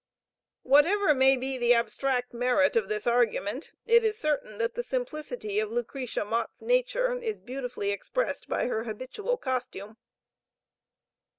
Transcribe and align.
Whatever 0.63 1.13
may 1.13 1.37
be 1.37 1.59
the 1.59 1.75
abstract 1.75 2.33
merit 2.33 2.75
of 2.75 2.89
this 2.89 3.05
argument, 3.05 3.71
it 3.85 4.03
is 4.03 4.17
certain 4.17 4.57
that 4.57 4.73
the 4.73 4.81
simplicity 4.81 5.59
of 5.59 5.69
Lucretia 5.71 6.25
Mott's 6.25 6.63
nature, 6.63 7.15
is 7.19 7.37
beautifully 7.37 7.91
expressed 7.91 8.47
by 8.49 8.65
her 8.65 8.85
habitual 8.85 9.37
costume. 9.37 9.97